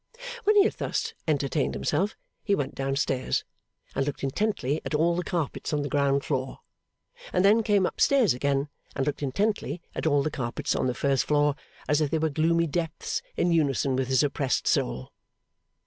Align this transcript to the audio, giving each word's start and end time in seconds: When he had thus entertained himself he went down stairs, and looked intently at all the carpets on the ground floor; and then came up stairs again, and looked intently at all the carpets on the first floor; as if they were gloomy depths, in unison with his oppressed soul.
When 0.45 0.55
he 0.55 0.63
had 0.63 0.73
thus 0.77 1.13
entertained 1.27 1.75
himself 1.75 2.17
he 2.43 2.55
went 2.55 2.73
down 2.73 2.95
stairs, 2.95 3.43
and 3.93 4.03
looked 4.03 4.23
intently 4.23 4.81
at 4.83 4.95
all 4.95 5.15
the 5.15 5.23
carpets 5.23 5.73
on 5.73 5.83
the 5.83 5.89
ground 5.89 6.25
floor; 6.25 6.61
and 7.31 7.45
then 7.45 7.61
came 7.61 7.85
up 7.85 8.01
stairs 8.01 8.33
again, 8.33 8.67
and 8.95 9.05
looked 9.05 9.21
intently 9.21 9.79
at 9.93 10.07
all 10.07 10.23
the 10.23 10.31
carpets 10.31 10.75
on 10.75 10.87
the 10.87 10.95
first 10.95 11.25
floor; 11.25 11.55
as 11.87 12.01
if 12.01 12.09
they 12.09 12.17
were 12.17 12.29
gloomy 12.31 12.65
depths, 12.65 13.21
in 13.37 13.51
unison 13.51 13.95
with 13.95 14.07
his 14.07 14.23
oppressed 14.23 14.65
soul. 14.65 15.13